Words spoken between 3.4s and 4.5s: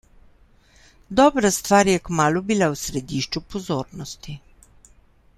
pozornosti.